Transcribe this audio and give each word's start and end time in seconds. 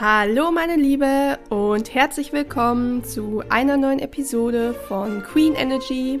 Hallo 0.00 0.50
meine 0.50 0.74
Liebe 0.74 1.38
und 1.50 1.94
herzlich 1.94 2.32
willkommen 2.32 3.04
zu 3.04 3.44
einer 3.48 3.76
neuen 3.76 4.00
Episode 4.00 4.74
von 4.88 5.22
Queen 5.22 5.54
Energy, 5.54 6.18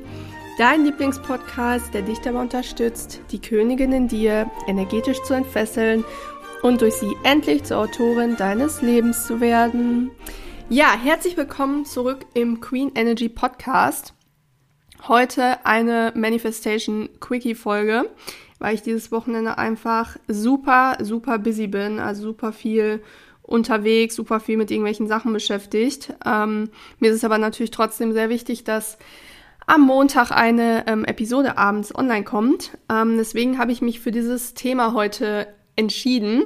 dein 0.58 0.84
Lieblingspodcast, 0.84 1.92
der 1.92 2.02
dich 2.02 2.20
dabei 2.20 2.42
unterstützt, 2.42 3.20
die 3.32 3.40
Königin 3.40 3.90
in 3.90 4.06
dir 4.06 4.48
energetisch 4.68 5.20
zu 5.24 5.34
entfesseln 5.34 6.04
und 6.62 6.82
durch 6.82 6.94
sie 6.94 7.16
endlich 7.24 7.64
zur 7.64 7.78
Autorin 7.78 8.36
deines 8.36 8.80
Lebens 8.80 9.26
zu 9.26 9.40
werden. 9.40 10.12
Ja, 10.68 10.96
herzlich 10.96 11.36
willkommen 11.36 11.84
zurück 11.84 12.26
im 12.32 12.60
Queen 12.60 12.92
Energy 12.94 13.28
Podcast. 13.28 14.14
Heute 15.08 15.66
eine 15.66 16.12
Manifestation 16.14 17.08
Quickie 17.18 17.56
Folge, 17.56 18.08
weil 18.60 18.76
ich 18.76 18.82
dieses 18.82 19.10
Wochenende 19.10 19.58
einfach 19.58 20.16
super, 20.28 20.96
super 21.00 21.40
busy 21.40 21.66
bin, 21.66 21.98
also 21.98 22.22
super 22.22 22.52
viel 22.52 23.02
unterwegs, 23.46 24.16
super 24.16 24.40
viel 24.40 24.56
mit 24.56 24.70
irgendwelchen 24.70 25.06
Sachen 25.06 25.32
beschäftigt. 25.32 26.14
Ähm, 26.24 26.70
mir 26.98 27.10
ist 27.10 27.18
es 27.18 27.24
aber 27.24 27.38
natürlich 27.38 27.70
trotzdem 27.70 28.12
sehr 28.12 28.30
wichtig, 28.30 28.64
dass 28.64 28.98
am 29.66 29.82
Montag 29.82 30.30
eine 30.30 30.86
ähm, 30.86 31.04
Episode 31.04 31.56
abends 31.56 31.94
online 31.94 32.24
kommt. 32.24 32.76
Ähm, 32.90 33.16
deswegen 33.16 33.58
habe 33.58 33.72
ich 33.72 33.82
mich 33.82 34.00
für 34.00 34.12
dieses 34.12 34.54
Thema 34.54 34.92
heute 34.92 35.46
entschieden. 35.76 36.44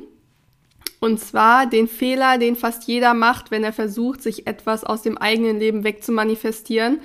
Und 1.01 1.21
zwar 1.21 1.67
den 1.67 1.87
Fehler, 1.87 2.39
den 2.39 2.57
fast 2.57 2.89
jeder 2.89 3.15
macht, 3.15 3.53
wenn 3.53 3.63
er 3.63 3.73
versucht, 3.73 4.21
sich 4.21 4.49
etwas 4.49 4.83
aus 4.83 5.03
dem 5.03 5.17
eigenen 5.17 5.61
Leben 5.61 5.85
wegzumanifestieren 5.85 7.01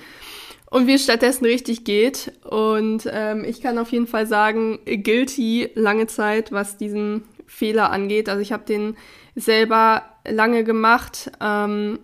und 0.68 0.88
wie 0.88 0.94
es 0.94 1.04
stattdessen 1.04 1.44
richtig 1.44 1.84
geht. 1.84 2.32
Und 2.42 3.08
ähm, 3.08 3.44
ich 3.44 3.60
kann 3.60 3.78
auf 3.78 3.92
jeden 3.92 4.08
Fall 4.08 4.26
sagen, 4.26 4.80
guilty 4.84 5.70
lange 5.76 6.08
Zeit, 6.08 6.50
was 6.50 6.76
diesen 6.76 7.22
Fehler 7.46 7.90
angeht. 7.90 8.28
Also 8.28 8.40
ich 8.40 8.52
habe 8.52 8.64
den 8.64 8.96
selber 9.34 10.02
lange 10.26 10.64
gemacht. 10.64 11.30
Ähm, 11.40 11.98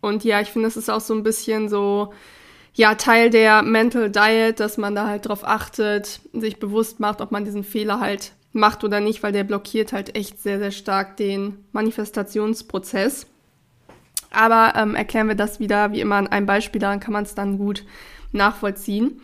und 0.00 0.24
ja, 0.24 0.40
ich 0.40 0.48
finde, 0.48 0.68
das 0.68 0.76
ist 0.76 0.90
auch 0.90 1.00
so 1.00 1.14
ein 1.14 1.22
bisschen 1.22 1.68
so, 1.68 2.12
ja, 2.74 2.94
Teil 2.94 3.30
der 3.30 3.62
Mental 3.62 4.10
Diet, 4.10 4.60
dass 4.60 4.78
man 4.78 4.94
da 4.94 5.06
halt 5.06 5.28
drauf 5.28 5.44
achtet, 5.44 6.20
sich 6.32 6.58
bewusst 6.58 7.00
macht, 7.00 7.20
ob 7.20 7.32
man 7.32 7.44
diesen 7.44 7.64
Fehler 7.64 8.00
halt 8.00 8.32
macht 8.52 8.84
oder 8.84 9.00
nicht, 9.00 9.22
weil 9.22 9.32
der 9.32 9.44
blockiert 9.44 9.92
halt 9.92 10.16
echt 10.16 10.40
sehr, 10.42 10.58
sehr 10.58 10.70
stark 10.70 11.16
den 11.16 11.64
Manifestationsprozess. 11.72 13.26
Aber 14.32 14.74
ähm, 14.76 14.94
erklären 14.94 15.28
wir 15.28 15.34
das 15.34 15.60
wieder 15.60 15.92
wie 15.92 16.00
immer 16.00 16.16
an 16.16 16.28
einem 16.28 16.46
Beispiel, 16.46 16.80
daran 16.80 17.00
kann 17.00 17.12
man 17.12 17.24
es 17.24 17.34
dann 17.34 17.58
gut 17.58 17.84
nachvollziehen. 18.32 19.20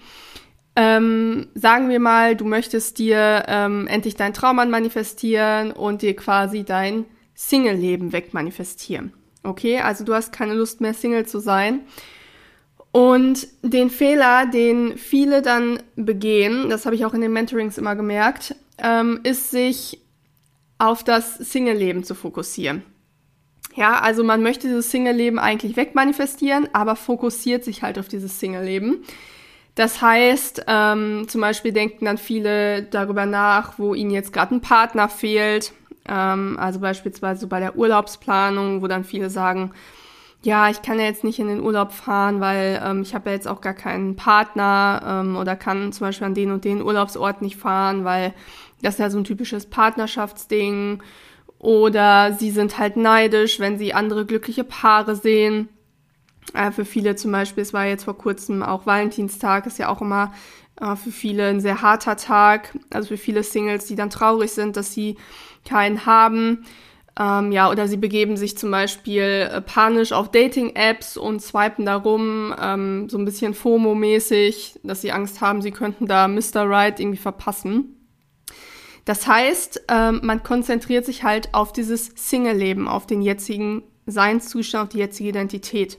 Ähm, 0.78 1.48
sagen 1.54 1.88
wir 1.88 2.00
mal, 2.00 2.36
du 2.36 2.44
möchtest 2.44 2.98
dir 2.98 3.44
ähm, 3.48 3.86
endlich 3.86 4.14
dein 4.14 4.34
Traum 4.34 4.56
manifestieren 4.56 5.72
und 5.72 6.02
dir 6.02 6.14
quasi 6.14 6.64
dein 6.64 7.06
Single-Leben 7.34 8.12
wegmanifestieren. 8.12 9.14
Okay, 9.42 9.80
also 9.80 10.04
du 10.04 10.12
hast 10.12 10.32
keine 10.32 10.54
Lust 10.54 10.82
mehr, 10.82 10.92
Single 10.92 11.26
zu 11.26 11.38
sein. 11.38 11.80
Und 12.92 13.48
den 13.62 13.90
Fehler, 13.90 14.46
den 14.46 14.96
viele 14.98 15.42
dann 15.42 15.82
begehen, 15.96 16.68
das 16.68 16.84
habe 16.84 16.94
ich 16.94 17.04
auch 17.04 17.14
in 17.14 17.20
den 17.20 17.32
Mentorings 17.32 17.78
immer 17.78 17.94
gemerkt, 17.94 18.54
ähm, 18.78 19.20
ist 19.22 19.50
sich 19.50 20.00
auf 20.78 21.04
das 21.04 21.36
Single-Leben 21.36 22.04
zu 22.04 22.14
fokussieren. 22.14 22.82
Ja, 23.74 24.00
also 24.00 24.24
man 24.24 24.42
möchte 24.42 24.66
dieses 24.66 24.90
Single-Leben 24.90 25.38
eigentlich 25.38 25.76
wegmanifestieren, 25.76 26.68
aber 26.72 26.96
fokussiert 26.96 27.64
sich 27.64 27.82
halt 27.82 27.98
auf 27.98 28.08
dieses 28.08 28.40
Single-Leben. 28.40 29.04
Das 29.76 30.02
heißt, 30.02 30.64
ähm, 30.66 31.26
zum 31.28 31.40
Beispiel 31.40 31.72
denken 31.72 32.06
dann 32.06 32.18
viele 32.18 32.82
darüber 32.82 33.26
nach, 33.26 33.78
wo 33.78 33.94
ihnen 33.94 34.10
jetzt 34.10 34.32
gerade 34.32 34.56
ein 34.56 34.60
Partner 34.60 35.08
fehlt 35.08 35.72
ähm, 36.08 36.56
also 36.58 36.80
beispielsweise 36.80 37.46
bei 37.46 37.60
der 37.60 37.76
Urlaubsplanung, 37.76 38.82
wo 38.82 38.86
dann 38.86 39.04
viele 39.04 39.30
sagen, 39.30 39.72
ja, 40.42 40.70
ich 40.70 40.82
kann 40.82 40.98
ja 40.98 41.06
jetzt 41.06 41.24
nicht 41.24 41.38
in 41.38 41.48
den 41.48 41.60
Urlaub 41.62 41.92
fahren, 41.92 42.40
weil 42.40 42.80
ähm, 42.84 43.02
ich 43.02 43.14
habe 43.14 43.30
ja 43.30 43.34
jetzt 43.34 43.48
auch 43.48 43.60
gar 43.60 43.74
keinen 43.74 44.16
Partner 44.16 45.02
ähm, 45.04 45.36
oder 45.36 45.56
kann 45.56 45.92
zum 45.92 46.06
Beispiel 46.06 46.26
an 46.26 46.34
den 46.34 46.52
und 46.52 46.64
den 46.64 46.82
Urlaubsort 46.82 47.42
nicht 47.42 47.56
fahren, 47.56 48.04
weil 48.04 48.32
das 48.82 48.94
ist 48.94 49.00
ja 49.00 49.10
so 49.10 49.18
ein 49.18 49.24
typisches 49.24 49.66
Partnerschaftsding. 49.66 51.02
Oder 51.58 52.34
sie 52.34 52.50
sind 52.50 52.78
halt 52.78 52.96
neidisch, 52.96 53.58
wenn 53.58 53.78
sie 53.78 53.94
andere 53.94 54.26
glückliche 54.26 54.62
Paare 54.62 55.16
sehen. 55.16 55.68
Äh, 56.54 56.70
für 56.70 56.84
viele 56.84 57.16
zum 57.16 57.32
Beispiel, 57.32 57.62
es 57.62 57.72
war 57.72 57.86
jetzt 57.86 58.04
vor 58.04 58.18
kurzem 58.18 58.62
auch 58.62 58.86
Valentinstag, 58.86 59.66
ist 59.66 59.78
ja 59.78 59.88
auch 59.88 60.00
immer 60.00 60.32
äh, 60.80 60.96
für 60.96 61.10
viele 61.10 61.48
ein 61.48 61.60
sehr 61.60 61.82
harter 61.82 62.16
Tag. 62.16 62.76
Also 62.90 63.08
für 63.08 63.16
viele 63.16 63.42
Singles, 63.42 63.86
die 63.86 63.96
dann 63.96 64.10
traurig 64.10 64.52
sind, 64.52 64.76
dass 64.76 64.92
sie 64.92 65.16
keinen 65.64 66.06
haben. 66.06 66.64
Ähm, 67.18 67.50
ja, 67.50 67.70
oder 67.70 67.88
sie 67.88 67.96
begeben 67.96 68.36
sich 68.36 68.58
zum 68.58 68.70
Beispiel 68.70 69.48
äh, 69.50 69.62
panisch 69.62 70.12
auf 70.12 70.30
Dating-Apps 70.30 71.16
und 71.16 71.40
swipen 71.40 71.86
darum, 71.86 72.54
ähm, 72.60 73.08
so 73.08 73.16
ein 73.16 73.24
bisschen 73.24 73.54
FOMO-mäßig, 73.54 74.80
dass 74.82 75.00
sie 75.00 75.12
Angst 75.12 75.40
haben, 75.40 75.62
sie 75.62 75.70
könnten 75.70 76.06
da 76.06 76.28
Mr. 76.28 76.68
Right 76.68 77.00
irgendwie 77.00 77.16
verpassen. 77.16 77.96
Das 79.06 79.26
heißt, 79.26 79.84
ähm, 79.88 80.20
man 80.24 80.42
konzentriert 80.42 81.06
sich 81.06 81.22
halt 81.22 81.54
auf 81.54 81.72
dieses 81.72 82.10
Single-Leben, 82.16 82.86
auf 82.86 83.06
den 83.06 83.22
jetzigen 83.22 83.84
Seinszustand, 84.04 84.82
auf 84.84 84.88
die 84.90 84.98
jetzige 84.98 85.30
Identität. 85.30 85.98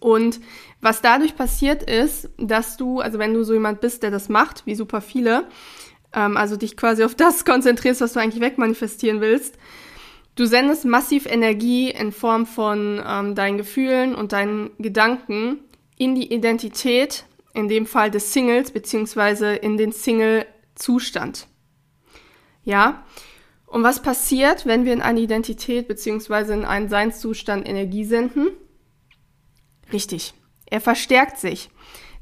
Und 0.00 0.40
was 0.80 1.02
dadurch 1.02 1.36
passiert 1.36 1.82
ist, 1.82 2.30
dass 2.38 2.76
du, 2.76 3.00
also 3.00 3.18
wenn 3.18 3.34
du 3.34 3.42
so 3.42 3.52
jemand 3.52 3.80
bist, 3.80 4.02
der 4.02 4.10
das 4.10 4.28
macht, 4.28 4.64
wie 4.66 4.74
super 4.74 5.00
viele, 5.00 5.46
ähm, 6.12 6.36
also 6.36 6.56
dich 6.56 6.76
quasi 6.76 7.04
auf 7.04 7.14
das 7.14 7.44
konzentrierst, 7.44 8.00
was 8.00 8.12
du 8.12 8.20
eigentlich 8.20 8.42
wegmanifestieren 8.42 9.20
willst. 9.20 9.58
Du 10.36 10.46
sendest 10.46 10.84
massiv 10.84 11.26
Energie 11.26 11.90
in 11.90 12.12
Form 12.12 12.46
von 12.46 13.02
ähm, 13.04 13.34
deinen 13.34 13.58
Gefühlen 13.58 14.14
und 14.14 14.32
deinen 14.32 14.70
Gedanken 14.78 15.58
in 15.96 16.14
die 16.14 16.32
Identität, 16.32 17.24
in 17.54 17.68
dem 17.68 17.86
Fall 17.86 18.10
des 18.12 18.32
Singles, 18.32 18.70
beziehungsweise 18.70 19.54
in 19.54 19.76
den 19.76 19.90
Single-Zustand. 19.90 21.48
Ja? 22.62 23.04
Und 23.66 23.82
was 23.82 24.00
passiert, 24.00 24.64
wenn 24.64 24.84
wir 24.84 24.92
in 24.92 25.02
eine 25.02 25.20
Identität 25.20 25.88
beziehungsweise 25.88 26.54
in 26.54 26.64
einen 26.64 26.88
Seinszustand 26.88 27.68
Energie 27.68 28.04
senden? 28.04 28.46
Richtig. 29.92 30.34
Er 30.66 30.80
verstärkt 30.80 31.38
sich. 31.38 31.70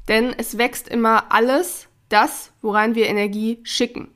Denn 0.07 0.33
es 0.37 0.57
wächst 0.57 0.87
immer 0.87 1.31
alles, 1.33 1.87
das, 2.09 2.53
woran 2.61 2.95
wir 2.95 3.07
Energie 3.07 3.59
schicken. 3.63 4.09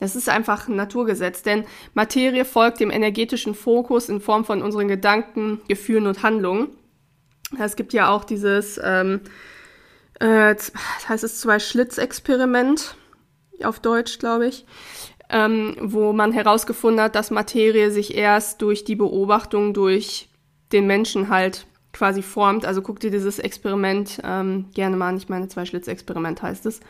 Das 0.00 0.16
ist 0.16 0.28
einfach 0.28 0.68
ein 0.68 0.76
Naturgesetz, 0.76 1.42
denn 1.42 1.64
Materie 1.94 2.44
folgt 2.44 2.80
dem 2.80 2.90
energetischen 2.90 3.54
Fokus 3.54 4.08
in 4.08 4.20
Form 4.20 4.44
von 4.44 4.62
unseren 4.62 4.88
Gedanken, 4.88 5.60
Gefühlen 5.68 6.06
und 6.06 6.22
Handlungen. 6.22 6.68
Es 7.58 7.76
gibt 7.76 7.92
ja 7.92 8.08
auch 8.08 8.24
dieses, 8.24 8.80
ähm, 8.82 9.20
äh, 10.20 10.54
heißt 11.08 11.24
es 11.24 11.40
Zwei-Schlitz-Experiment 11.40 12.96
auf 13.62 13.78
Deutsch, 13.78 14.18
glaube 14.18 14.48
ich, 14.48 14.66
ähm, 15.30 15.76
wo 15.80 16.12
man 16.12 16.32
herausgefunden 16.32 17.00
hat, 17.00 17.14
dass 17.14 17.30
Materie 17.30 17.90
sich 17.90 18.16
erst 18.16 18.62
durch 18.62 18.84
die 18.84 18.96
Beobachtung 18.96 19.74
durch 19.74 20.28
den 20.72 20.86
Menschen 20.86 21.28
halt 21.28 21.66
quasi 21.94 22.20
formt. 22.20 22.66
Also 22.66 22.82
guck 22.82 23.00
dir 23.00 23.10
dieses 23.10 23.38
Experiment 23.38 24.20
ähm, 24.22 24.66
gerne 24.74 24.96
mal 24.96 25.08
an. 25.08 25.16
Ich 25.16 25.30
meine, 25.30 25.48
Zwei-Schlitz-Experiment 25.48 26.42
heißt 26.42 26.66
es. 26.66 26.80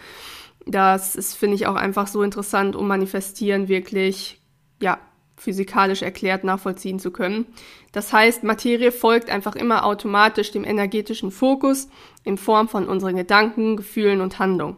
Das 0.66 1.14
ist, 1.14 1.34
finde 1.34 1.56
ich, 1.56 1.66
auch 1.66 1.76
einfach 1.76 2.08
so 2.08 2.22
interessant, 2.22 2.74
um 2.74 2.88
Manifestieren 2.88 3.68
wirklich, 3.68 4.40
ja, 4.80 4.98
physikalisch 5.36 6.02
erklärt 6.02 6.44
nachvollziehen 6.44 6.98
zu 6.98 7.10
können. 7.10 7.46
Das 7.92 8.12
heißt, 8.12 8.44
Materie 8.44 8.92
folgt 8.92 9.30
einfach 9.30 9.56
immer 9.56 9.84
automatisch 9.84 10.52
dem 10.52 10.64
energetischen 10.64 11.30
Fokus 11.30 11.88
in 12.22 12.38
Form 12.38 12.68
von 12.68 12.88
unseren 12.88 13.16
Gedanken, 13.16 13.76
Gefühlen 13.76 14.20
und 14.20 14.38
Handlungen. 14.38 14.76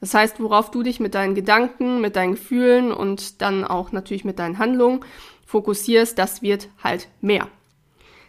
Das 0.00 0.12
heißt, 0.12 0.40
worauf 0.40 0.70
du 0.72 0.82
dich 0.82 0.98
mit 0.98 1.14
deinen 1.14 1.36
Gedanken, 1.36 2.00
mit 2.00 2.16
deinen 2.16 2.32
Gefühlen 2.32 2.92
und 2.92 3.40
dann 3.40 3.64
auch 3.64 3.92
natürlich 3.92 4.24
mit 4.24 4.40
deinen 4.40 4.58
Handlungen 4.58 5.00
fokussierst, 5.46 6.18
das 6.18 6.42
wird 6.42 6.68
halt 6.82 7.08
mehr. 7.20 7.48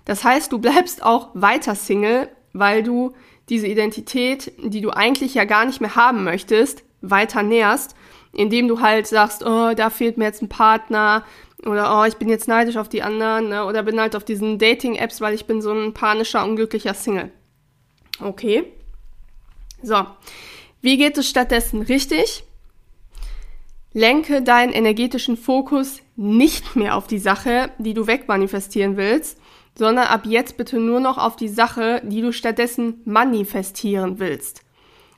Das 0.06 0.24
heißt, 0.24 0.52
du 0.52 0.60
bleibst 0.60 1.04
auch 1.04 1.30
weiter 1.34 1.76
Single, 1.76 2.30
weil 2.54 2.84
du 2.84 3.14
diese 3.50 3.68
Identität, 3.68 4.54
die 4.64 4.82
du 4.82 4.92
eigentlich 4.92 5.34
ja 5.34 5.46
gar 5.46 5.66
nicht 5.66 5.82
mehr 5.82 5.96
haben 5.96 6.24
möchtest, 6.24 6.84
weiter 7.02 7.44
näherst, 7.44 7.96
indem 8.32 8.68
du 8.68 8.80
halt 8.80 9.08
sagst, 9.08 9.46
oh, 9.46 9.74
da 9.76 9.90
fehlt 9.90 10.18
mir 10.18 10.26
jetzt 10.26 10.42
ein 10.42 10.50
Partner 10.50 11.24
oder 11.66 12.00
oh, 12.00 12.06
ich 12.06 12.16
bin 12.16 12.30
jetzt 12.30 12.48
neidisch 12.48 12.78
auf 12.78 12.90
die 12.90 13.04
anderen 13.04 13.50
ne? 13.50 13.66
oder 13.66 13.84
bin 13.84 14.00
halt 14.00 14.16
auf 14.16 14.24
diesen 14.24 14.58
Dating-Apps, 14.60 15.22
weil 15.22 15.34
ich 15.34 15.46
bin 15.46 15.62
so 15.62 15.72
ein 15.72 15.94
panischer, 15.94 16.44
unglücklicher 16.44 16.94
Single. 16.94 17.32
Okay. 18.20 18.66
So. 19.82 20.06
Wie 20.82 20.98
geht 20.98 21.18
es 21.18 21.30
stattdessen 21.30 21.82
richtig? 21.82 22.44
Lenke 23.94 24.42
deinen 24.42 24.74
energetischen 24.74 25.38
Fokus 25.38 26.02
nicht 26.16 26.76
mehr 26.76 26.98
auf 26.98 27.08
die 27.08 27.20
Sache, 27.20 27.72
die 27.78 27.94
du 27.94 28.08
wegmanifestieren 28.08 28.98
willst, 28.98 29.38
sondern 29.75 30.08
ab 30.08 30.22
jetzt 30.25 30.58
bitte 30.58 30.78
nur 30.78 31.00
noch 31.00 31.18
auf 31.18 31.36
die 31.36 31.48
Sache, 31.48 32.02
die 32.04 32.22
du 32.22 32.31
stattdessen 32.31 33.02
manifestieren 33.06 34.20
willst. 34.20 34.62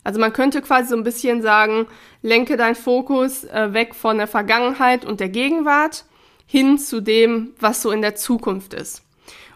Also 0.03 0.19
man 0.19 0.33
könnte 0.33 0.61
quasi 0.61 0.89
so 0.89 0.95
ein 0.95 1.03
bisschen 1.03 1.41
sagen, 1.41 1.87
lenke 2.21 2.57
deinen 2.57 2.75
Fokus 2.75 3.43
äh, 3.45 3.73
weg 3.73 3.95
von 3.95 4.17
der 4.17 4.27
Vergangenheit 4.27 5.03
und 5.03 5.19
der 5.19 5.29
Gegenwart 5.29 6.05
hin 6.45 6.77
zu 6.77 7.01
dem, 7.01 7.53
was 7.59 7.81
so 7.81 7.91
in 7.91 8.01
der 8.01 8.15
Zukunft 8.15 8.73
ist. 8.75 9.01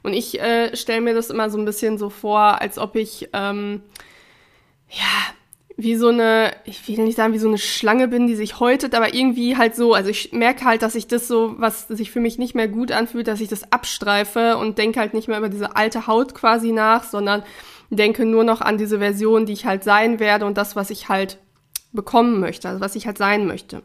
Und 0.02 0.14
ich 0.14 0.40
äh, 0.40 0.76
stelle 0.76 1.02
mir 1.02 1.14
das 1.14 1.30
immer 1.30 1.50
so 1.50 1.58
ein 1.58 1.66
bisschen 1.66 1.98
so 1.98 2.10
vor, 2.10 2.62
als 2.62 2.80
ob 2.80 2.96
ich 2.96 3.30
ähm, 3.34 3.84
ja 4.90 5.36
wie 5.82 5.96
so 5.96 6.10
eine, 6.10 6.52
ich 6.66 6.86
will 6.90 7.06
nicht 7.06 7.16
sagen, 7.16 7.34
wie 7.34 7.40
so 7.40 7.48
eine 7.48 7.58
Schlange 7.58 8.10
bin, 8.10 8.28
die 8.28 8.36
sich 8.36 8.60
häutet, 8.60 8.94
aber 8.94 9.14
irgendwie 9.14 9.56
halt 9.56 9.78
so, 9.78 9.94
also 9.94 10.10
ich 10.10 10.34
merke 10.34 10.66
halt, 10.66 10.82
dass 10.82 10.94
ich 10.94 11.08
das 11.08 11.30
so, 11.30 11.56
was 11.58 11.88
sich 11.88 12.12
für 12.12 12.20
mich 12.20 12.38
nicht 12.38 12.54
mehr 12.54 12.68
gut 12.68 12.92
anfühlt, 12.92 13.30
dass 13.30 13.40
ich 13.40 13.48
das 13.48 13.72
abstreife 13.72 14.58
und 14.58 14.78
denke 14.78 15.00
halt 15.00 15.14
nicht 15.14 15.30
mehr 15.30 15.38
über 15.38 15.48
diese 15.48 15.78
alte 15.78 16.06
Haut 16.06 16.36
quasi 16.36 16.74
nach, 16.74 17.06
sondern 17.06 17.44
denke 17.90 18.26
nur 18.26 18.44
noch 18.44 18.60
an 18.60 18.78
diese 18.78 19.00
Version, 19.00 19.46
die 19.46 19.54
ich 19.54 19.66
halt 19.66 19.86
sein 19.86 20.20
werde 20.20 20.46
und 20.46 20.58
das, 20.58 20.76
was 20.76 20.90
ich 20.90 21.08
halt 21.08 21.38
bekommen 21.94 22.42
möchte, 22.42 22.68
also 22.68 22.82
was 22.82 22.98
ich 22.98 23.08
halt 23.08 23.18
sein 23.18 23.48
möchte. 23.48 23.82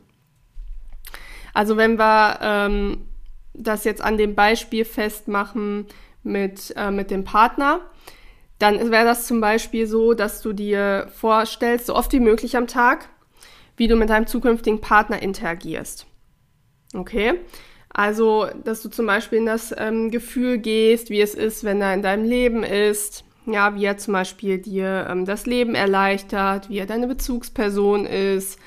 Also 1.53 1.77
wenn 1.77 1.97
wir 1.97 2.41
ähm, 2.43 3.03
das 3.53 3.85
jetzt 3.85 4.03
an 4.03 4.19
dem 4.19 4.35
Beispiel 4.35 4.85
festmachen 4.85 5.87
mit, 6.25 6.75
äh, 6.77 6.91
mit 6.91 7.13
dem 7.13 7.23
Partner, 7.23 7.83
dann 8.65 8.91
wäre 8.91 9.05
das 9.05 9.27
zum 9.27 9.43
Beispiel 9.43 9.87
so, 9.87 10.15
dass 10.15 10.41
du 10.41 10.55
dir 10.55 11.09
vorstellst, 11.15 11.87
so 11.87 11.95
oft 11.95 12.11
wie 12.15 12.21
möglich 12.21 12.57
am 12.57 12.67
Tag, 12.67 13.11
wie 13.77 13.89
du 13.89 13.97
mit 13.97 14.09
deinem 14.09 14.27
zukünftigen 14.27 14.81
Partner 14.81 15.21
interagierst. 15.21 16.07
Okay? 16.95 17.41
Also, 17.91 18.47
dass 18.65 18.81
du 18.81 18.89
zum 18.89 19.05
Beispiel 19.05 19.41
in 19.41 19.47
das 19.47 19.75
ähm, 19.77 20.11
Gefühl 20.11 20.57
gehst, 20.57 21.11
wie 21.11 21.21
es 21.21 21.35
ist, 21.35 21.65
wenn 21.65 21.83
er 21.83 21.93
in 21.93 22.01
deinem 22.01 22.25
Leben 22.25 22.63
ist. 22.63 23.25
Ja, 23.45 23.75
wie 23.75 23.85
er 23.85 23.99
zum 23.99 24.15
Beispiel 24.15 24.57
dir 24.57 25.09
ähm, 25.11 25.27
das 25.27 25.45
Leben 25.45 25.75
erleichtert, 25.75 26.71
wie 26.71 26.79
er 26.79 26.87
deine 26.87 27.07
Bezugsperson 27.07 28.07
ist, 28.07 28.59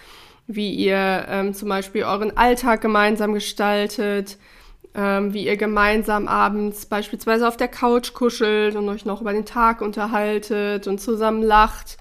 wie 0.46 0.76
ihr 0.76 1.26
ähm, 1.28 1.56
zum 1.56 1.70
Beispiel 1.70 2.04
euren 2.04 2.38
Alltag 2.38 2.82
gemeinsam 2.82 3.34
gestaltet, 3.34 4.38
ähm, 4.98 5.32
wie 5.32 5.46
ihr 5.46 5.58
gemeinsam 5.58 6.28
abends 6.28 6.88
beispielsweise 6.88 7.48
auf 7.48 7.56
der 7.56 7.68
Couch 7.68 8.14
kuschelt 8.14 8.76
und 8.76 8.90
euch 8.90 9.06
noch 9.06 9.22
über 9.22 9.32
den 9.32 9.46
Tag 9.46 9.82
unterhaltet 9.82 10.88
und 10.88 11.00
zusammen 11.00 11.44
lacht. 11.44 11.98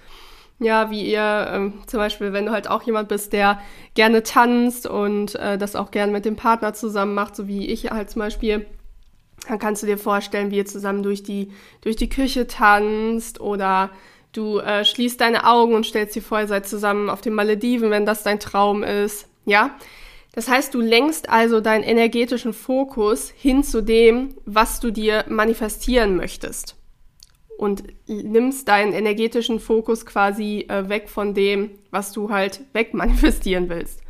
Ja, 0.59 0.91
wie 0.91 1.07
ihr 1.07 1.49
ähm, 1.53 1.75
zum 1.87 1.99
Beispiel, 1.99 2.33
wenn 2.33 2.47
du 2.47 2.53
halt 2.53 2.71
auch 2.71 2.83
jemand 2.85 3.09
bist, 3.09 3.35
der 3.35 3.61
gerne 3.93 4.23
tanzt 4.23 4.87
und 4.87 5.35
äh, 5.35 5.59
das 5.59 5.77
auch 5.77 5.91
gerne 5.91 6.11
mit 6.11 6.25
dem 6.25 6.37
Partner 6.37 6.73
zusammen 6.73 7.13
macht, 7.13 7.37
so 7.37 7.47
wie 7.47 7.67
ich 7.67 7.91
halt 7.91 8.09
zum 8.09 8.21
Beispiel, 8.21 8.65
dann 9.47 9.59
kannst 9.59 9.83
du 9.83 9.87
dir 9.87 9.99
vorstellen, 9.99 10.51
wie 10.51 10.57
ihr 10.57 10.65
zusammen 10.65 11.03
durch 11.03 11.23
die, 11.23 11.53
durch 11.83 11.97
die 11.97 12.09
Küche 12.09 12.47
tanzt 12.47 13.39
oder 13.39 13.91
du 14.33 14.59
äh, 14.61 14.87
schließt 14.87 15.21
deine 15.21 15.47
Augen 15.47 15.75
und 15.75 15.85
stellst 15.85 16.17
dir 16.17 16.23
vor, 16.23 16.41
ihr 16.41 16.49
seid 16.49 16.67
zusammen 16.67 17.11
auf 17.11 17.21
den 17.21 17.35
Malediven, 17.35 17.91
wenn 17.91 18.07
das 18.07 18.23
dein 18.23 18.41
Traum 18.41 18.83
ist. 18.83 19.29
Ja, 19.45 19.77
das 20.37 20.49
heißt, 20.49 20.75
du 20.75 20.83
lenkst 20.83 21.31
also 21.31 21.63
deinen 21.63 21.83
energetischen 21.83 22.53
Fokus 22.53 23.31
hin 23.31 23.65
zu 23.65 23.83
dem, 23.83 24.35
was 24.45 24.81
du 24.81 24.91
dir 24.91 25.25
manifestieren 25.31 26.15
möchtest. 26.15 26.77
Und 27.57 27.85
nimmst 28.07 28.69
deinen 28.69 28.93
energetischen 28.93 29.61
Fokus 29.61 30.05
quasi 30.05 30.67
äh, 30.69 30.91
weg 30.91 31.09
von 31.09 31.33
dem, 31.33 31.71
was 31.91 32.13
du 32.13 32.29
halt 32.29 32.61
wegmanifestieren 32.75 33.71
willst. 33.71 34.03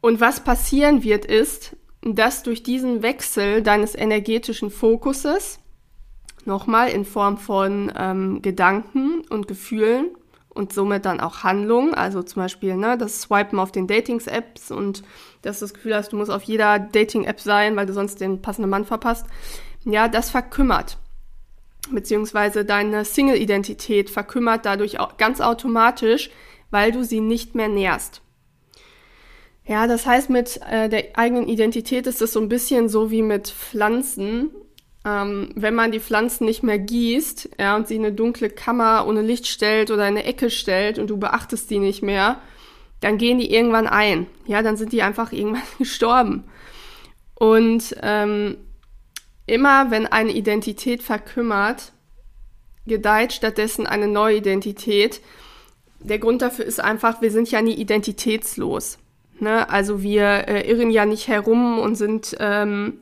Und 0.00 0.20
was 0.20 0.42
passieren 0.42 1.04
wird, 1.04 1.24
ist, 1.24 1.76
dass 2.02 2.42
durch 2.42 2.64
diesen 2.64 3.04
Wechsel 3.04 3.62
deines 3.62 3.94
energetischen 3.94 4.72
Fokuses, 4.72 5.60
nochmal 6.44 6.88
in 6.88 7.04
Form 7.04 7.38
von 7.38 7.92
ähm, 7.96 8.42
Gedanken 8.42 9.22
und 9.30 9.46
Gefühlen, 9.46 10.16
und 10.54 10.72
somit 10.72 11.04
dann 11.04 11.20
auch 11.20 11.42
Handlungen. 11.42 11.94
Also 11.94 12.22
zum 12.22 12.42
Beispiel 12.42 12.76
ne, 12.76 12.96
das 12.96 13.22
Swipen 13.22 13.58
auf 13.58 13.72
den 13.72 13.86
Datings-Apps 13.86 14.70
und 14.70 15.02
dass 15.42 15.58
du 15.58 15.64
das 15.64 15.74
Gefühl 15.74 15.94
hast, 15.94 16.12
du 16.12 16.16
musst 16.16 16.30
auf 16.30 16.44
jeder 16.44 16.78
Dating-App 16.78 17.40
sein, 17.40 17.76
weil 17.76 17.86
du 17.86 17.92
sonst 17.92 18.20
den 18.20 18.40
passenden 18.40 18.70
Mann 18.70 18.84
verpasst. 18.84 19.26
Ja, 19.84 20.08
das 20.08 20.30
verkümmert. 20.30 20.98
Beziehungsweise 21.90 22.64
deine 22.64 23.04
Single-Identität 23.04 24.08
verkümmert 24.08 24.64
dadurch 24.64 25.00
auch 25.00 25.18
ganz 25.18 25.40
automatisch, 25.40 26.30
weil 26.70 26.92
du 26.92 27.04
sie 27.04 27.20
nicht 27.20 27.54
mehr 27.54 27.68
nährst. 27.68 28.22
Ja, 29.66 29.86
das 29.86 30.06
heißt, 30.06 30.30
mit 30.30 30.60
äh, 30.70 30.88
der 30.88 31.18
eigenen 31.18 31.48
Identität 31.48 32.06
ist 32.06 32.20
es 32.22 32.32
so 32.32 32.40
ein 32.40 32.48
bisschen 32.48 32.88
so 32.88 33.10
wie 33.10 33.22
mit 33.22 33.48
Pflanzen 33.48 34.50
ähm, 35.04 35.50
wenn 35.54 35.74
man 35.74 35.92
die 35.92 36.00
Pflanzen 36.00 36.46
nicht 36.46 36.62
mehr 36.62 36.78
gießt, 36.78 37.50
ja, 37.58 37.76
und 37.76 37.86
sie 37.86 37.96
in 37.96 38.04
eine 38.04 38.14
dunkle 38.14 38.48
Kammer 38.48 39.06
ohne 39.06 39.22
Licht 39.22 39.46
stellt 39.46 39.90
oder 39.90 40.08
in 40.08 40.16
eine 40.16 40.24
Ecke 40.24 40.50
stellt 40.50 40.98
und 40.98 41.08
du 41.08 41.18
beachtest 41.18 41.70
die 41.70 41.78
nicht 41.78 42.02
mehr, 42.02 42.40
dann 43.00 43.18
gehen 43.18 43.38
die 43.38 43.52
irgendwann 43.52 43.86
ein. 43.86 44.26
Ja, 44.46 44.62
dann 44.62 44.76
sind 44.76 44.92
die 44.92 45.02
einfach 45.02 45.32
irgendwann 45.32 45.62
gestorben. 45.78 46.44
Und 47.34 47.94
ähm, 48.02 48.56
immer 49.46 49.90
wenn 49.90 50.06
eine 50.06 50.32
Identität 50.32 51.02
verkümmert, 51.02 51.92
gedeiht 52.86 53.32
stattdessen 53.32 53.86
eine 53.86 54.08
neue 54.08 54.38
Identität. 54.38 55.20
Der 56.00 56.18
Grund 56.18 56.40
dafür 56.40 56.64
ist 56.64 56.80
einfach, 56.80 57.20
wir 57.20 57.30
sind 57.30 57.50
ja 57.50 57.60
nie 57.60 57.74
identitätslos. 57.74 58.98
Ne? 59.40 59.68
Also 59.68 60.02
wir 60.02 60.48
äh, 60.48 60.70
irren 60.70 60.90
ja 60.90 61.04
nicht 61.04 61.28
herum 61.28 61.78
und 61.78 61.96
sind 61.96 62.36
ähm, 62.40 63.00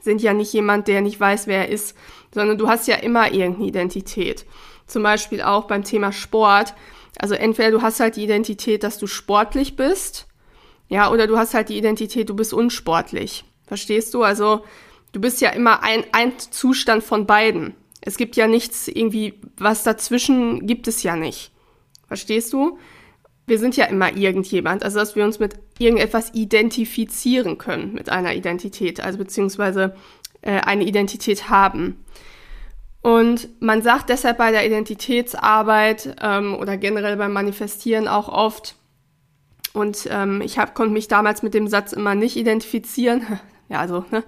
sind 0.00 0.22
ja 0.22 0.32
nicht 0.32 0.52
jemand, 0.52 0.88
der 0.88 1.00
nicht 1.00 1.20
weiß, 1.20 1.46
wer 1.46 1.66
er 1.66 1.68
ist, 1.68 1.96
sondern 2.34 2.58
du 2.58 2.68
hast 2.68 2.88
ja 2.88 2.96
immer 2.96 3.32
irgendeine 3.32 3.66
Identität. 3.66 4.46
Zum 4.86 5.02
Beispiel 5.02 5.42
auch 5.42 5.64
beim 5.64 5.84
Thema 5.84 6.12
Sport. 6.12 6.74
Also 7.18 7.34
entweder 7.34 7.70
du 7.70 7.82
hast 7.82 8.00
halt 8.00 8.16
die 8.16 8.24
Identität, 8.24 8.82
dass 8.82 8.98
du 8.98 9.06
sportlich 9.06 9.76
bist, 9.76 10.26
ja, 10.88 11.10
oder 11.10 11.28
du 11.28 11.38
hast 11.38 11.54
halt 11.54 11.68
die 11.68 11.78
Identität, 11.78 12.28
du 12.28 12.34
bist 12.34 12.52
unsportlich. 12.52 13.44
Verstehst 13.66 14.12
du? 14.12 14.24
Also 14.24 14.64
du 15.12 15.20
bist 15.20 15.40
ja 15.40 15.50
immer 15.50 15.82
ein, 15.84 16.04
ein 16.12 16.32
Zustand 16.38 17.04
von 17.04 17.26
beiden. 17.26 17.74
Es 18.00 18.16
gibt 18.16 18.34
ja 18.34 18.48
nichts 18.48 18.88
irgendwie, 18.88 19.34
was 19.56 19.84
dazwischen 19.84 20.66
gibt 20.66 20.88
es 20.88 21.04
ja 21.04 21.14
nicht. 21.14 21.52
Verstehst 22.08 22.52
du? 22.52 22.78
Wir 23.50 23.58
sind 23.58 23.76
ja 23.76 23.86
immer 23.86 24.16
irgendjemand, 24.16 24.84
also 24.84 25.00
dass 25.00 25.16
wir 25.16 25.24
uns 25.24 25.40
mit 25.40 25.56
irgendetwas 25.78 26.32
identifizieren 26.34 27.58
können, 27.58 27.92
mit 27.92 28.08
einer 28.08 28.34
Identität, 28.34 29.00
also 29.00 29.18
beziehungsweise 29.18 29.94
äh, 30.40 30.60
eine 30.60 30.84
Identität 30.84 31.50
haben. 31.50 32.04
Und 33.02 33.48
man 33.60 33.82
sagt 33.82 34.08
deshalb 34.08 34.38
bei 34.38 34.52
der 34.52 34.64
Identitätsarbeit 34.64 36.16
ähm, 36.22 36.54
oder 36.54 36.76
generell 36.76 37.16
beim 37.16 37.32
Manifestieren 37.32 38.06
auch 38.06 38.28
oft, 38.28 38.76
und 39.72 40.08
ähm, 40.10 40.40
ich 40.42 40.58
hab, 40.58 40.74
konnte 40.74 40.92
mich 40.92 41.08
damals 41.08 41.42
mit 41.42 41.54
dem 41.54 41.66
Satz 41.66 41.92
immer 41.92 42.14
nicht 42.14 42.36
identifizieren, 42.36 43.26
ja, 43.68 43.80
also, 43.80 44.04
ne? 44.12 44.22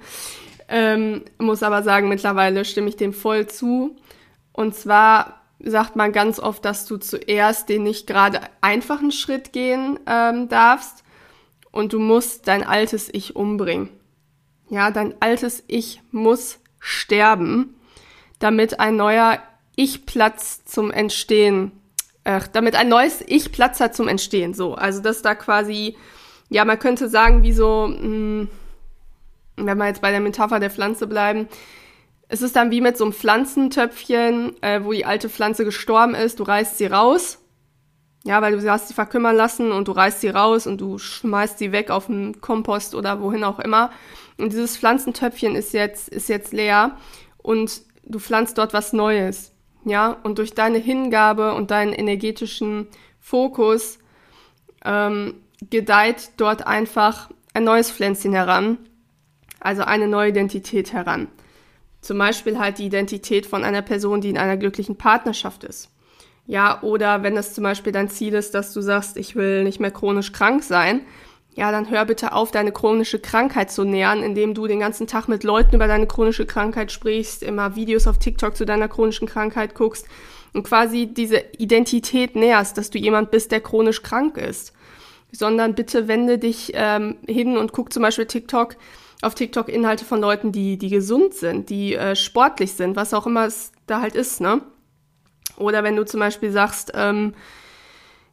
ähm, 0.68 1.22
muss 1.38 1.62
aber 1.62 1.84
sagen, 1.84 2.08
mittlerweile 2.08 2.64
stimme 2.64 2.88
ich 2.88 2.96
dem 2.96 3.12
voll 3.12 3.46
zu. 3.46 3.96
Und 4.52 4.74
zwar 4.74 5.41
sagt 5.64 5.96
man 5.96 6.12
ganz 6.12 6.38
oft, 6.38 6.64
dass 6.64 6.86
du 6.86 6.96
zuerst 6.96 7.68
den 7.68 7.84
nicht 7.84 8.06
gerade 8.06 8.40
einfachen 8.60 9.12
Schritt 9.12 9.52
gehen 9.52 9.98
ähm, 10.06 10.48
darfst 10.48 11.04
und 11.70 11.92
du 11.92 11.98
musst 11.98 12.48
dein 12.48 12.64
altes 12.64 13.08
Ich 13.12 13.36
umbringen. 13.36 13.88
Ja, 14.70 14.90
dein 14.90 15.14
altes 15.20 15.62
Ich 15.66 16.00
muss 16.10 16.58
sterben, 16.78 17.74
damit 18.38 18.80
ein 18.80 18.96
neuer 18.96 19.38
Ich 19.76 20.06
Platz 20.06 20.64
zum 20.64 20.90
Entstehen, 20.90 21.72
äh, 22.24 22.40
damit 22.52 22.76
ein 22.76 22.88
neues 22.88 23.22
Ich 23.26 23.52
Platz 23.52 23.80
hat 23.80 23.94
zum 23.94 24.08
Entstehen. 24.08 24.54
So, 24.54 24.74
also 24.74 25.00
dass 25.00 25.22
da 25.22 25.34
quasi, 25.34 25.96
ja, 26.48 26.64
man 26.64 26.78
könnte 26.78 27.08
sagen, 27.08 27.42
wie 27.42 27.52
so, 27.52 27.86
mh, 27.88 27.98
hm, 27.98 28.48
wenn 29.56 29.78
wir 29.78 29.86
jetzt 29.86 30.02
bei 30.02 30.10
der 30.10 30.20
Metapher 30.20 30.60
der 30.60 30.70
Pflanze 30.70 31.06
bleiben, 31.06 31.48
es 32.32 32.40
ist 32.40 32.56
dann 32.56 32.70
wie 32.70 32.80
mit 32.80 32.96
so 32.96 33.04
einem 33.04 33.12
Pflanzentöpfchen, 33.12 34.54
äh, 34.62 34.82
wo 34.82 34.92
die 34.92 35.04
alte 35.04 35.28
Pflanze 35.28 35.66
gestorben 35.66 36.14
ist. 36.14 36.40
Du 36.40 36.44
reißt 36.44 36.78
sie 36.78 36.86
raus. 36.86 37.38
Ja, 38.24 38.40
weil 38.40 38.52
du 38.52 38.60
sie 38.60 38.70
hast 38.70 38.88
sie 38.88 38.94
verkümmern 38.94 39.36
lassen 39.36 39.70
und 39.70 39.86
du 39.86 39.92
reißt 39.92 40.22
sie 40.22 40.30
raus 40.30 40.66
und 40.66 40.80
du 40.80 40.96
schmeißt 40.96 41.58
sie 41.58 41.72
weg 41.72 41.90
auf 41.90 42.06
den 42.06 42.40
Kompost 42.40 42.94
oder 42.94 43.20
wohin 43.20 43.44
auch 43.44 43.58
immer. 43.58 43.90
Und 44.38 44.52
dieses 44.52 44.78
Pflanzentöpfchen 44.78 45.56
ist 45.56 45.74
jetzt, 45.74 46.08
ist 46.08 46.30
jetzt 46.30 46.54
leer 46.54 46.96
und 47.36 47.82
du 48.04 48.18
pflanzt 48.18 48.56
dort 48.56 48.72
was 48.72 48.94
Neues. 48.94 49.52
Ja, 49.84 50.16
und 50.22 50.38
durch 50.38 50.54
deine 50.54 50.78
Hingabe 50.78 51.52
und 51.52 51.70
deinen 51.70 51.92
energetischen 51.92 52.86
Fokus 53.20 53.98
ähm, 54.86 55.34
gedeiht 55.68 56.30
dort 56.38 56.66
einfach 56.66 57.28
ein 57.52 57.64
neues 57.64 57.90
Pflänzchen 57.90 58.32
heran, 58.32 58.78
also 59.60 59.82
eine 59.82 60.08
neue 60.08 60.30
Identität 60.30 60.94
heran. 60.94 61.28
Zum 62.02 62.18
Beispiel 62.18 62.58
halt 62.58 62.78
die 62.78 62.86
Identität 62.86 63.46
von 63.46 63.64
einer 63.64 63.80
Person, 63.80 64.20
die 64.20 64.28
in 64.28 64.36
einer 64.36 64.58
glücklichen 64.58 64.96
Partnerschaft 64.96 65.64
ist. 65.64 65.88
Ja, 66.46 66.82
oder 66.82 67.22
wenn 67.22 67.36
es 67.36 67.54
zum 67.54 67.64
Beispiel 67.64 67.92
dein 67.92 68.10
Ziel 68.10 68.34
ist, 68.34 68.54
dass 68.54 68.74
du 68.74 68.82
sagst, 68.82 69.16
ich 69.16 69.36
will 69.36 69.64
nicht 69.64 69.80
mehr 69.80 69.92
chronisch 69.92 70.32
krank 70.32 70.64
sein, 70.64 71.02
ja, 71.54 71.70
dann 71.70 71.90
hör 71.90 72.04
bitte 72.04 72.32
auf, 72.32 72.50
deine 72.50 72.72
chronische 72.72 73.18
Krankheit 73.18 73.70
zu 73.70 73.84
nähern, 73.84 74.22
indem 74.22 74.54
du 74.54 74.66
den 74.66 74.80
ganzen 74.80 75.06
Tag 75.06 75.28
mit 75.28 75.44
Leuten 75.44 75.74
über 75.76 75.86
deine 75.86 76.06
chronische 76.06 76.46
Krankheit 76.46 76.90
sprichst, 76.90 77.42
immer 77.42 77.76
Videos 77.76 78.06
auf 78.06 78.18
TikTok 78.18 78.56
zu 78.56 78.64
deiner 78.64 78.88
chronischen 78.88 79.28
Krankheit 79.28 79.74
guckst 79.74 80.06
und 80.54 80.64
quasi 80.64 81.06
diese 81.06 81.44
Identität 81.58 82.36
näherst, 82.36 82.78
dass 82.78 82.90
du 82.90 82.98
jemand 82.98 83.30
bist, 83.30 83.52
der 83.52 83.60
chronisch 83.60 84.02
krank 84.02 84.36
ist. 84.38 84.72
sondern 85.32 85.74
bitte 85.74 86.08
wende 86.08 86.38
dich 86.38 86.72
ähm, 86.74 87.16
hin 87.26 87.56
und 87.56 87.72
guck 87.72 87.92
zum 87.92 88.02
Beispiel 88.02 88.26
TikTok, 88.26 88.76
auf 89.22 89.34
TikTok 89.34 89.68
Inhalte 89.68 90.04
von 90.04 90.20
Leuten, 90.20 90.52
die, 90.52 90.76
die 90.76 90.90
gesund 90.90 91.32
sind, 91.32 91.70
die 91.70 91.94
äh, 91.94 92.14
sportlich 92.14 92.72
sind, 92.72 92.96
was 92.96 93.14
auch 93.14 93.26
immer 93.26 93.46
es 93.46 93.72
da 93.86 94.00
halt 94.00 94.14
ist, 94.14 94.40
ne? 94.40 94.60
Oder 95.56 95.84
wenn 95.84 95.96
du 95.96 96.04
zum 96.04 96.20
Beispiel 96.20 96.50
sagst, 96.50 96.92
ähm, 96.94 97.34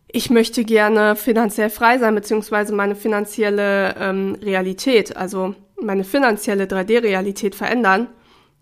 ich 0.07 0.29
möchte 0.31 0.63
gerne 0.63 1.15
finanziell 1.15 1.69
frei 1.69 1.99
sein, 1.99 2.15
beziehungsweise 2.15 2.73
meine 2.73 2.95
finanzielle 2.95 3.95
ähm, 3.99 4.35
Realität, 4.41 5.15
also 5.15 5.53
meine 5.79 6.03
finanzielle 6.03 6.65
3D-Realität 6.65 7.53
verändern, 7.53 8.07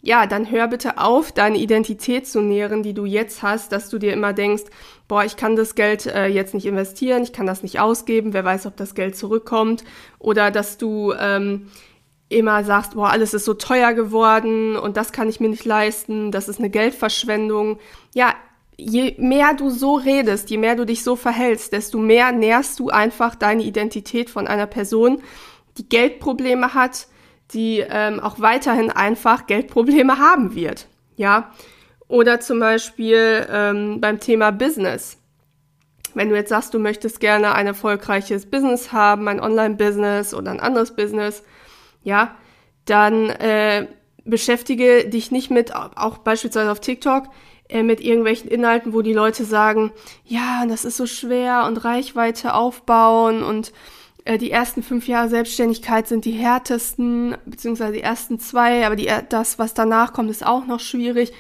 ja, 0.01 0.27
dann 0.27 0.51
hör 0.51 0.67
bitte 0.67 0.99
auf, 0.99 1.31
deine 1.31 1.57
Identität 1.57 2.27
zu 2.27 2.41
nähren, 2.41 2.83
die 2.83 2.93
du 2.93 3.05
jetzt 3.05 3.41
hast, 3.41 3.71
dass 3.71 3.89
du 3.89 3.97
dir 3.97 4.13
immer 4.13 4.33
denkst, 4.33 4.63
boah, 5.07 5.23
ich 5.23 5.37
kann 5.37 5.55
das 5.55 5.75
Geld 5.75 6.05
äh, 6.05 6.27
jetzt 6.27 6.53
nicht 6.53 6.65
investieren, 6.65 7.23
ich 7.23 7.33
kann 7.33 7.47
das 7.47 7.63
nicht 7.63 7.79
ausgeben, 7.79 8.33
wer 8.33 8.45
weiß, 8.45 8.67
ob 8.67 8.77
das 8.77 8.93
Geld 8.93 9.15
zurückkommt. 9.15 9.83
Oder 10.19 10.51
dass 10.51 10.77
du 10.77 11.13
ähm, 11.19 11.67
immer 12.29 12.63
sagst, 12.63 12.95
boah, 12.95 13.09
alles 13.09 13.33
ist 13.33 13.45
so 13.45 13.53
teuer 13.53 13.93
geworden 13.93 14.75
und 14.75 14.97
das 14.97 15.11
kann 15.11 15.29
ich 15.29 15.39
mir 15.39 15.49
nicht 15.49 15.65
leisten, 15.65 16.31
das 16.31 16.49
ist 16.49 16.59
eine 16.59 16.69
Geldverschwendung. 16.69 17.79
Ja, 18.13 18.33
je 18.77 19.15
mehr 19.17 19.53
du 19.53 19.69
so 19.69 19.95
redest, 19.95 20.49
je 20.49 20.57
mehr 20.57 20.75
du 20.75 20.85
dich 20.85 21.03
so 21.03 21.15
verhältst, 21.15 21.73
desto 21.73 21.97
mehr 21.97 22.31
nährst 22.31 22.79
du 22.79 22.89
einfach 22.89 23.35
deine 23.35 23.63
Identität 23.63 24.29
von 24.29 24.47
einer 24.47 24.67
Person, 24.67 25.21
die 25.77 25.87
Geldprobleme 25.87 26.73
hat, 26.73 27.07
die 27.53 27.83
ähm, 27.87 28.19
auch 28.19 28.39
weiterhin 28.39 28.91
einfach 28.91 29.47
Geldprobleme 29.47 30.19
haben 30.19 30.53
wird. 30.53 30.87
Ja. 31.15 31.51
Oder 32.07 32.39
zum 32.39 32.59
Beispiel 32.59 33.47
ähm, 33.51 33.99
beim 33.99 34.19
Thema 34.19 34.51
Business. 34.51 35.17
Wenn 36.13 36.29
du 36.29 36.35
jetzt 36.35 36.49
sagst, 36.49 36.73
du 36.73 36.79
möchtest 36.79 37.19
gerne 37.19 37.53
ein 37.53 37.67
erfolgreiches 37.67 38.49
Business 38.49 38.91
haben, 38.91 39.27
ein 39.27 39.39
Online-Business 39.39 40.33
oder 40.33 40.51
ein 40.51 40.59
anderes 40.59 40.95
Business, 40.95 41.43
ja, 42.07 42.35
dann 42.85 43.29
äh, 43.29 43.85
beschäftige 44.23 45.09
dich 45.09 45.29
nicht 45.29 45.51
mit, 45.51 45.75
auch 45.75 46.19
beispielsweise 46.19 46.71
auf 46.71 46.79
TikTok, 46.79 47.25
äh, 47.67 47.83
mit 47.83 47.99
irgendwelchen 47.99 48.49
Inhalten, 48.49 48.93
wo 48.93 49.01
die 49.01 49.11
Leute 49.11 49.43
sagen, 49.43 49.91
ja, 50.23 50.65
das 50.65 50.85
ist 50.85 50.95
so 50.95 51.05
schwer 51.05 51.65
und 51.67 51.83
Reichweite 51.83 52.53
aufbauen 52.53 53.43
und 53.43 53.73
äh, 54.23 54.37
die 54.37 54.51
ersten 54.51 54.83
fünf 54.83 55.09
Jahre 55.09 55.27
Selbstständigkeit 55.27 56.07
sind 56.07 56.23
die 56.23 56.31
härtesten, 56.31 57.35
beziehungsweise 57.45 57.91
die 57.91 58.01
ersten 58.01 58.39
zwei, 58.39 58.85
aber 58.85 58.95
die, 58.95 59.11
das, 59.27 59.59
was 59.59 59.73
danach 59.73 60.13
kommt, 60.13 60.31
ist 60.31 60.45
auch 60.45 60.65
noch 60.65 60.79
schwierig. 60.79 61.33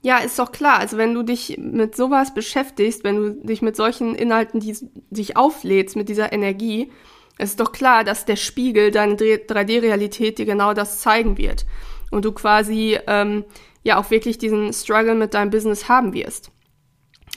Ja, 0.00 0.18
ist 0.18 0.38
doch 0.38 0.52
klar. 0.52 0.78
Also 0.78 0.96
wenn 0.96 1.12
du 1.12 1.22
dich 1.22 1.58
mit 1.58 1.96
sowas 1.96 2.32
beschäftigst, 2.32 3.04
wenn 3.04 3.16
du 3.16 3.30
dich 3.46 3.60
mit 3.60 3.76
solchen 3.76 4.14
Inhalten, 4.14 4.58
die 4.60 4.74
dich 5.10 5.36
auflädst, 5.36 5.96
mit 5.96 6.08
dieser 6.08 6.32
Energie, 6.32 6.90
ist 7.38 7.60
doch 7.60 7.72
klar, 7.72 8.04
dass 8.04 8.24
der 8.24 8.36
Spiegel, 8.36 8.90
deine 8.90 9.14
3D-Realität 9.16 10.38
dir 10.38 10.46
genau 10.46 10.72
das 10.72 11.00
zeigen 11.00 11.36
wird. 11.36 11.66
Und 12.10 12.24
du 12.24 12.32
quasi 12.32 12.98
ähm, 13.06 13.44
ja 13.82 13.98
auch 13.98 14.10
wirklich 14.10 14.38
diesen 14.38 14.72
Struggle 14.72 15.14
mit 15.14 15.34
deinem 15.34 15.50
Business 15.50 15.88
haben 15.88 16.12
wirst. 16.12 16.50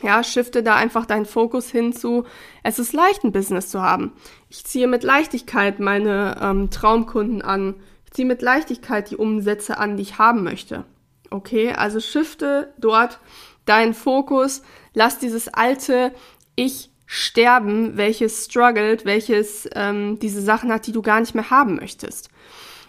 Ja, 0.03 0.23
shifte 0.23 0.61
da 0.61 0.75
einfach 0.75 1.07
deinen 1.07 1.25
Fokus 1.25 1.71
hin 1.71 1.91
zu, 1.91 2.25
es 2.61 2.77
ist 2.77 2.93
leicht, 2.93 3.23
ein 3.23 3.31
Business 3.31 3.69
zu 3.69 3.81
haben. 3.81 4.13
Ich 4.49 4.63
ziehe 4.63 4.87
mit 4.87 5.03
Leichtigkeit 5.03 5.79
meine 5.79 6.37
ähm, 6.39 6.69
Traumkunden 6.69 7.41
an. 7.41 7.75
Ich 8.05 8.11
ziehe 8.11 8.27
mit 8.27 8.43
Leichtigkeit 8.43 9.09
die 9.09 9.15
Umsätze 9.15 9.79
an, 9.79 9.97
die 9.97 10.03
ich 10.03 10.19
haben 10.19 10.43
möchte. 10.43 10.85
Okay, 11.31 11.71
also 11.71 11.99
shifte 11.99 12.73
dort 12.77 13.19
deinen 13.65 13.95
Fokus. 13.95 14.61
Lass 14.93 15.17
dieses 15.17 15.47
alte 15.47 16.13
Ich 16.55 16.91
sterben, 17.07 17.97
welches 17.97 18.45
struggelt, 18.45 19.05
welches 19.05 19.67
ähm, 19.73 20.19
diese 20.19 20.41
Sachen 20.41 20.71
hat, 20.71 20.85
die 20.85 20.91
du 20.91 21.01
gar 21.01 21.19
nicht 21.21 21.33
mehr 21.33 21.49
haben 21.49 21.77
möchtest. 21.77 22.29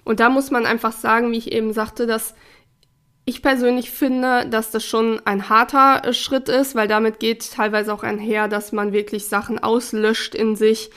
Und 0.05 0.21
da 0.21 0.29
muss 0.29 0.51
man 0.51 0.67
einfach 0.67 0.93
sagen, 0.93 1.33
wie 1.33 1.39
ich 1.39 1.53
eben 1.53 1.73
sagte, 1.73 2.07
dass 2.07 2.35
ich 3.25 3.43
persönlich 3.43 3.91
finde, 3.91 4.49
dass 4.49 4.71
das 4.71 4.85
schon 4.85 5.21
ein 5.25 5.49
harter 5.49 6.03
äh, 6.05 6.13
Schritt 6.15 6.49
ist, 6.49 6.75
weil 6.75 6.89
damit 6.89 7.21
geht 7.21 7.53
teilweise 7.53 7.93
auch 7.93 8.03
einher, 8.03 8.49
dass 8.49 8.73
man 8.73 8.93
wirklich 8.93 9.27
Sachen 9.27 9.59
auslöscht 9.59 10.35
in 10.35 10.57
sich, 10.57 10.91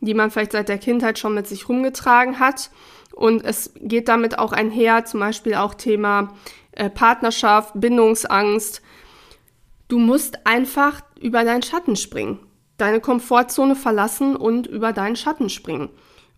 die 0.00 0.14
man 0.14 0.30
vielleicht 0.30 0.52
seit 0.52 0.68
der 0.68 0.78
Kindheit 0.78 1.18
schon 1.18 1.32
mit 1.32 1.46
sich 1.46 1.68
rumgetragen 1.68 2.40
hat. 2.40 2.70
Und 3.12 3.44
es 3.44 3.72
geht 3.76 4.08
damit 4.08 4.38
auch 4.38 4.52
einher, 4.52 5.06
zum 5.06 5.20
Beispiel 5.20 5.54
auch 5.54 5.74
Thema 5.74 6.34
äh, 6.72 6.90
Partnerschaft, 6.90 7.72
Bindungsangst. 7.74 8.82
Du 9.88 9.98
musst 9.98 10.46
einfach 10.46 11.00
über 11.20 11.44
deinen 11.44 11.62
Schatten 11.62 11.96
springen, 11.96 12.40
deine 12.76 13.00
Komfortzone 13.00 13.74
verlassen 13.74 14.36
und 14.36 14.66
über 14.66 14.92
deinen 14.92 15.16
Schatten 15.16 15.48
springen. 15.48 15.88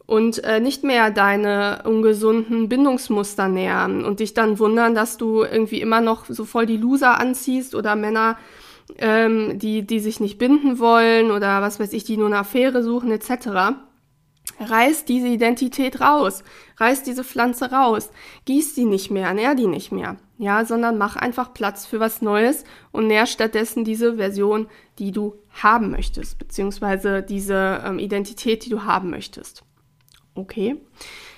Und 0.07 0.43
äh, 0.45 0.61
nicht 0.61 0.85
mehr 0.85 1.11
deine 1.11 1.83
ungesunden 1.85 2.71
Bindungsmuster 2.71 3.49
nähern 3.49 4.07
und 4.07 4.21
dich 4.21 4.33
dann 4.33 4.59
wundern, 4.59 4.95
dass 4.95 5.19
du 5.19 5.43
irgendwie 5.43 5.83
immer 5.83 6.01
noch 6.01 6.25
so 6.27 6.47
voll 6.47 6.65
die 6.65 6.79
Loser 6.79 7.21
anziehst 7.21 7.75
oder 7.75 7.95
Männer, 7.95 8.39
ähm, 8.97 9.59
die, 9.59 9.87
die 9.87 10.01
sich 10.01 10.19
nicht 10.19 10.39
binden 10.39 10.79
wollen 10.79 11.31
oder 11.31 11.61
was 11.61 11.79
weiß 11.79 11.93
ich, 11.93 12.05
die 12.05 12.17
nur 12.17 12.29
eine 12.29 12.39
Affäre 12.39 12.83
suchen 12.83 13.13
etc. 13.13 13.77
Reiß 14.61 15.05
diese 15.05 15.29
Identität 15.29 16.01
raus, 16.01 16.43
reiß 16.79 17.03
diese 17.03 17.23
Pflanze 17.23 17.71
raus, 17.71 18.11
gieß 18.47 18.75
die 18.75 18.87
nicht 18.87 19.11
mehr, 19.11 19.35
nähr 19.35 19.55
die 19.55 19.67
nicht 19.67 19.93
mehr, 19.93 20.17
ja, 20.39 20.65
sondern 20.65 20.97
mach 20.99 21.17
einfach 21.17 21.53
Platz 21.53 21.85
für 21.85 22.01
was 22.01 22.23
Neues 22.23 22.65
und 22.93 23.09
nähr 23.09 23.27
stattdessen 23.27 23.85
diese 23.85 24.17
Version, 24.17 24.69
die 24.99 25.11
du 25.11 25.35
haben 25.51 25.91
möchtest, 25.91 26.39
beziehungsweise 26.39 27.23
diese 27.23 27.83
ähm, 27.85 27.99
Identität, 27.99 28.65
die 28.65 28.71
du 28.71 28.85
haben 28.85 29.11
möchtest. 29.11 29.65
Okay. 30.35 30.77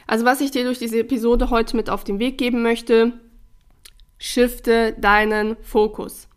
Also 0.07 0.27
was 0.27 0.43
ich 0.43 0.51
dir 0.51 0.65
durch 0.65 0.79
diese 0.79 1.01
Episode 1.01 1.51
heute 1.51 1.77
mit 1.77 1.89
auf 1.89 2.05
den 2.05 2.19
Weg 2.19 2.37
geben 2.37 2.63
möchte, 2.63 3.13
shifte 4.19 4.95
deinen 4.99 5.57
Fokus. 5.63 6.29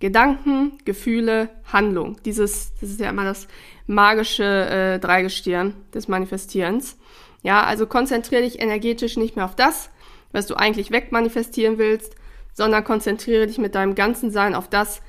Gedanken, 0.00 0.78
Gefühle, 0.84 1.50
Handlung. 1.72 2.16
Dieses, 2.24 2.72
das 2.80 2.90
ist 2.90 3.00
ja 3.00 3.10
immer 3.10 3.24
das 3.24 3.46
magische 3.86 4.44
äh, 4.44 4.98
Dreigestirn 4.98 5.74
des 5.94 6.08
Manifestierens. 6.08 6.98
Ja, 7.42 7.62
also 7.62 7.86
konzentriere 7.86 8.42
dich 8.42 8.60
energetisch 8.60 9.16
nicht 9.16 9.36
mehr 9.36 9.44
auf 9.44 9.54
das, 9.54 9.90
was 10.32 10.46
du 10.46 10.54
eigentlich 10.54 10.90
wegmanifestieren 10.90 11.78
willst, 11.78 12.14
sondern 12.52 12.84
konzentriere 12.84 13.46
dich 13.46 13.58
mit 13.58 13.74
deinem 13.74 13.94
ganzen 13.94 14.30
Sein 14.30 14.54
auf 14.54 14.68
das, 14.68 15.00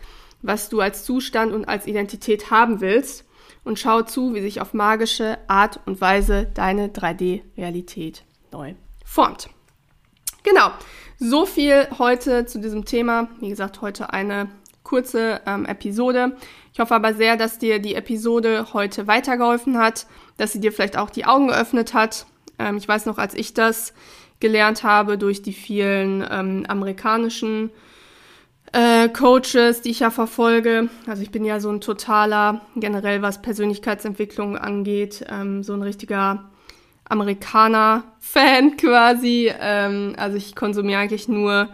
was 0.41 0.69
du 0.69 0.79
als 0.81 1.03
Zustand 1.03 1.51
und 1.53 1.65
als 1.65 1.87
Identität 1.87 2.51
haben 2.51 2.81
willst 2.81 3.25
und 3.63 3.79
schau 3.79 4.01
zu, 4.01 4.33
wie 4.33 4.41
sich 4.41 4.61
auf 4.61 4.73
magische 4.73 5.37
Art 5.47 5.79
und 5.85 5.99
Weise 6.01 6.47
deine 6.53 6.87
3D-Realität 6.87 8.23
neu 8.51 8.73
formt. 9.05 9.49
Genau, 10.43 10.71
so 11.17 11.45
viel 11.45 11.87
heute 11.97 12.45
zu 12.45 12.59
diesem 12.59 12.85
Thema. 12.85 13.27
Wie 13.39 13.49
gesagt, 13.49 13.81
heute 13.81 14.13
eine 14.13 14.49
kurze 14.83 15.41
ähm, 15.45 15.65
Episode. 15.65 16.37
Ich 16.73 16.79
hoffe 16.79 16.95
aber 16.95 17.13
sehr, 17.13 17.35
dass 17.35 17.59
dir 17.59 17.79
die 17.79 17.95
Episode 17.95 18.67
heute 18.73 19.05
weitergeholfen 19.05 19.77
hat, 19.77 20.07
dass 20.37 20.53
sie 20.53 20.59
dir 20.59 20.71
vielleicht 20.71 20.97
auch 20.97 21.09
die 21.09 21.25
Augen 21.25 21.49
geöffnet 21.49 21.93
hat. 21.93 22.25
Ähm, 22.57 22.77
ich 22.77 22.87
weiß 22.87 23.05
noch, 23.05 23.17
als 23.17 23.33
ich 23.33 23.53
das 23.53 23.93
gelernt 24.39 24.83
habe 24.83 25.17
durch 25.17 25.41
die 25.41 25.53
vielen 25.53 26.25
ähm, 26.29 26.65
amerikanischen 26.67 27.71
äh, 28.71 29.09
Coaches, 29.09 29.81
die 29.81 29.89
ich 29.89 29.99
ja 29.99 30.11
verfolge. 30.11 30.89
Also 31.07 31.21
ich 31.21 31.31
bin 31.31 31.43
ja 31.43 31.59
so 31.59 31.69
ein 31.69 31.81
totaler, 31.81 32.61
generell 32.75 33.21
was 33.21 33.41
Persönlichkeitsentwicklung 33.41 34.57
angeht, 34.57 35.25
ähm, 35.29 35.63
so 35.63 35.73
ein 35.73 35.81
richtiger 35.81 36.49
Amerikaner-Fan 37.05 38.77
quasi. 38.77 39.51
Ähm, 39.59 40.13
also 40.17 40.37
ich 40.37 40.55
konsumiere 40.55 40.99
eigentlich 40.99 41.27
nur, 41.27 41.69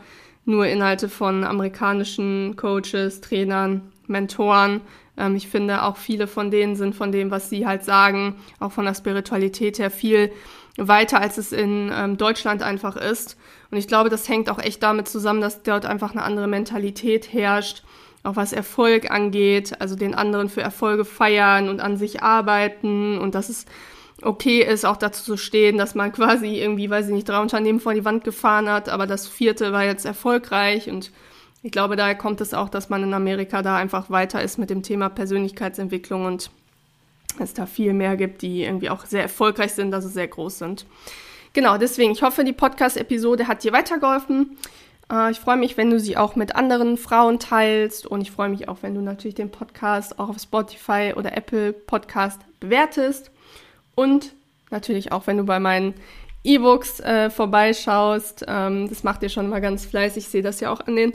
nur 0.46 0.68
Inhalte 0.68 1.10
von 1.10 1.44
amerikanischen 1.44 2.56
Coaches, 2.56 3.22
Trainern, 3.22 3.92
Mentoren. 4.08 4.82
Ähm, 5.18 5.36
ich 5.36 5.50
finde 5.50 5.84
auch 5.84 5.98
viele 5.98 6.28
von 6.28 6.50
denen 6.50 6.76
sind 6.76 6.96
von 6.96 7.12
dem, 7.12 7.30
was 7.30 7.50
sie 7.50 7.68
halt 7.68 7.84
sagen, 7.84 8.36
auch 8.60 8.72
von 8.72 8.86
der 8.86 8.96
Spiritualität 8.96 9.80
her 9.80 9.92
viel 9.92 10.32
weiter, 10.78 11.22
als 11.22 11.38
es 11.38 11.52
in 11.52 11.92
ähm, 11.94 12.18
Deutschland 12.18 12.62
einfach 12.62 12.96
ist. 12.96 13.38
Und 13.72 13.78
ich 13.78 13.88
glaube, 13.88 14.10
das 14.10 14.28
hängt 14.28 14.50
auch 14.50 14.60
echt 14.60 14.84
damit 14.84 15.08
zusammen, 15.08 15.42
dass 15.42 15.64
dort 15.64 15.86
einfach 15.86 16.12
eine 16.12 16.24
andere 16.24 16.48
Mentalität 16.48 17.32
herrscht, 17.32 17.84
auch 18.24 18.36
was 18.36 18.54
Erfolg 18.54 19.12
angeht, 19.12 19.80
also 19.80 19.96
den 19.96 20.16
anderen 20.16 20.50
für 20.50 20.62
Erfolge 20.62 21.06
feiern 21.06 21.70
und 21.70 21.80
an 21.80 21.98
sich 21.98 22.24
arbeiten 22.24 23.18
und 23.20 23.36
dass 23.36 23.50
es 23.50 23.66
okay 24.22 24.62
ist, 24.62 24.86
auch 24.86 24.98
dazu 24.98 25.24
zu 25.24 25.38
stehen, 25.38 25.78
dass 25.78 25.96
man 25.96 26.12
quasi 26.14 26.60
irgendwie, 26.60 26.90
weiß 26.90 27.08
ich 27.08 27.14
nicht, 27.14 27.30
drei 27.30 27.40
Unternehmen 27.40 27.80
vor 27.80 27.94
die 27.94 28.06
Wand 28.06 28.24
gefahren 28.24 28.70
hat, 28.70 28.90
aber 28.90 29.08
das 29.08 29.28
vierte 29.28 29.72
war 29.72 29.84
jetzt 29.84 30.06
erfolgreich. 30.06 30.90
Und 30.90 31.12
ich 31.62 31.72
glaube, 31.72 31.96
daher 31.96 32.16
kommt 32.16 32.42
es 32.42 32.54
auch, 32.54 32.70
dass 32.70 32.90
man 32.90 33.04
in 33.04 33.14
Amerika 33.14 33.62
da 33.62 33.78
einfach 33.78 34.10
weiter 34.10 34.42
ist 34.42 34.58
mit 34.58 34.70
dem 34.70 34.84
Thema 34.84 35.10
Persönlichkeitsentwicklung 35.10 36.26
und 36.26 36.50
es 37.44 37.54
da 37.54 37.66
viel 37.66 37.94
mehr 37.94 38.16
gibt, 38.18 38.42
die 38.42 38.64
irgendwie 38.64 38.90
auch 38.90 39.06
sehr 39.06 39.24
erfolgreich 39.24 39.74
sind, 39.74 39.94
also 39.94 40.08
sehr 40.08 40.28
groß 40.28 40.60
sind. 40.60 40.86
Genau, 41.54 41.78
deswegen, 41.78 42.12
ich 42.12 42.22
hoffe, 42.22 42.44
die 42.44 42.54
Podcast-Episode 42.54 43.48
hat 43.48 43.64
dir 43.64 43.72
weitergeholfen. 43.72 44.58
Äh, 45.12 45.32
ich 45.32 45.40
freue 45.40 45.58
mich, 45.58 45.78
wenn 45.78 45.90
du 45.90 46.00
sie 46.00 46.18
auch 46.18 46.36
mit 46.36 46.56
anderen 46.56 46.98
Frauen 46.98 47.40
teilst 47.40 48.06
und 48.06 48.22
ich 48.22 48.32
freue 48.32 48.50
mich 48.50 48.68
auch, 48.68 48.78
wenn 48.82 48.96
du 48.96 49.02
natürlich 49.02 49.36
den 49.36 49.52
Podcast 49.52 50.20
auch 50.20 50.30
auf 50.30 50.40
Spotify 50.40 51.14
oder 51.16 51.36
Apple 51.36 51.74
Podcast 51.74 52.42
bewertest 52.60 53.32
und 53.96 54.34
natürlich 54.72 55.12
auch, 55.12 55.28
wenn 55.28 55.38
du 55.38 55.44
bei 55.44 55.60
meinen 55.60 55.94
E-Books 56.44 57.00
äh, 57.00 57.30
vorbeischaust. 57.30 58.46
Ähm, 58.48 58.88
das 58.90 59.04
macht 59.04 59.24
ihr 59.24 59.30
schon 59.30 59.50
mal 59.50 59.62
ganz 59.62 59.86
fleißig. 59.86 60.26
Ich 60.26 60.30
sehe 60.30 60.44
das 60.44 60.60
ja 60.60 60.72
auch 60.72 60.82
an 60.82 60.96
den, 60.96 61.14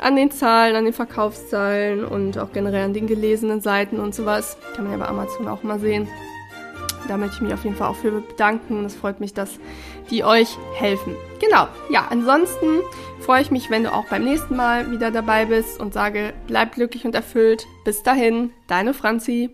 an 0.00 0.16
den 0.16 0.30
Zahlen, 0.30 0.76
an 0.76 0.84
den 0.84 0.92
Verkaufszahlen 0.94 2.04
und 2.04 2.38
auch 2.38 2.52
generell 2.52 2.84
an 2.84 2.94
den 2.94 3.06
gelesenen 3.06 3.60
Seiten 3.60 4.00
und 4.00 4.14
sowas. 4.14 4.56
Kann 4.74 4.84
man 4.84 4.92
ja 4.92 4.98
bei 4.98 5.08
Amazon 5.08 5.48
auch 5.48 5.62
mal 5.62 5.78
sehen. 5.78 6.08
Da 7.08 7.16
möchte 7.16 7.36
ich 7.36 7.42
mich 7.42 7.54
auf 7.54 7.64
jeden 7.64 7.76
Fall 7.76 7.88
auch 7.88 7.96
für 7.96 8.10
bedanken. 8.10 8.84
Es 8.84 8.94
freut 8.94 9.20
mich, 9.20 9.34
dass 9.34 9.58
die 10.10 10.22
euch 10.24 10.58
helfen. 10.74 11.16
Genau, 11.40 11.66
ja, 11.88 12.06
ansonsten 12.10 12.80
freue 13.20 13.42
ich 13.42 13.50
mich, 13.50 13.70
wenn 13.70 13.84
du 13.84 13.92
auch 13.92 14.06
beim 14.06 14.24
nächsten 14.24 14.56
Mal 14.56 14.90
wieder 14.90 15.10
dabei 15.10 15.46
bist 15.46 15.80
und 15.80 15.94
sage, 15.94 16.32
bleib 16.46 16.74
glücklich 16.74 17.04
und 17.04 17.14
erfüllt. 17.14 17.66
Bis 17.84 18.02
dahin, 18.02 18.52
deine 18.66 18.92
Franzi. 18.92 19.48